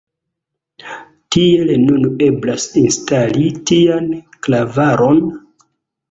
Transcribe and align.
Kiel 1.33 1.73
nun 1.81 2.07
eblas 2.27 2.65
instali 2.81 3.45
tian 3.71 4.07
klavaron? 4.47 5.21